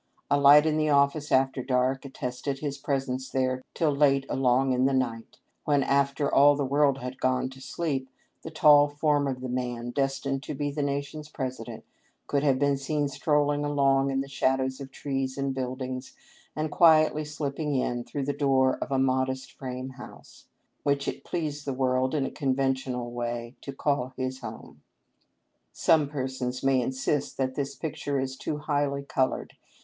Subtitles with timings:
[0.31, 4.85] A light in the office after dark attested his presence there till late along in
[4.85, 8.09] the night, when, after all the world had gone to sleep,
[8.41, 11.83] the tall form of the man destined to be the nation's President
[12.25, 16.15] could have been seen strolling along in the shadows of trees and buildings,
[16.55, 20.47] and quietly slipping in through the door of a modest frame house,
[20.81, 24.81] which it pleased the world, in a con ventional way, to call his home.
[25.71, 29.53] Some persons may insist that this picture is too highly colored.